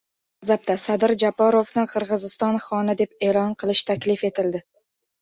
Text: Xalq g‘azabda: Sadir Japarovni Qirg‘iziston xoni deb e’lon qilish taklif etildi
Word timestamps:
Xalq 0.47 0.63
g‘azabda: 0.69 0.77
Sadir 0.85 1.13
Japarovni 1.25 1.85
Qirg‘iziston 1.93 2.59
xoni 2.69 2.99
deb 3.05 3.31
e’lon 3.31 3.57
qilish 3.65 3.89
taklif 3.95 4.29
etildi 4.35 4.69